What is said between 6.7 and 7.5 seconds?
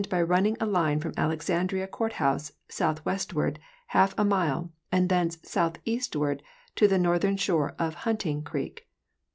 to the northern